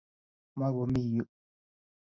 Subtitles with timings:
[0.57, 1.23] Ma komi yu.